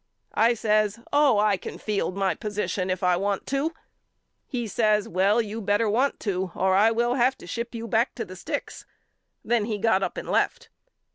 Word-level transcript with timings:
I 0.33 0.55
says 0.55 0.97
Oh 1.13 1.37
I 1.37 1.57
can 1.57 1.77
field 1.77 2.17
my 2.17 2.33
position 2.33 2.89
if 2.89 3.03
I 3.03 3.15
want 3.17 3.45
to. 3.45 3.71
He 4.47 4.67
says 4.67 5.07
Well 5.07 5.39
you 5.43 5.61
better 5.61 5.87
want 5.87 6.19
to 6.21 6.51
or 6.55 6.73
I 6.73 6.89
will 6.89 7.13
have 7.13 7.37
to 7.37 7.45
ship 7.45 7.75
you 7.75 7.87
back 7.87 8.15
to 8.15 8.25
the 8.25 8.35
sticks. 8.35 8.87
Then 9.45 9.65
he 9.65 9.77
got 9.77 10.01
up 10.01 10.17
and 10.17 10.27
left. 10.27 10.69